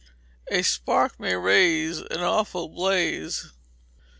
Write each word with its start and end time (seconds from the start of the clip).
[A 0.49 0.63
SPARK 0.63 1.19
MAY 1.19 1.35
RAISE 1.35 1.99
AN 1.99 2.21
AWFUL 2.21 2.69
BLAZE. 2.69 3.51